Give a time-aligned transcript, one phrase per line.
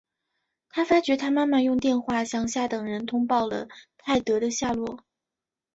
[0.71, 3.67] 他发觉他妈妈用电话向下等人通报了
[3.99, 5.03] 泰德的下落。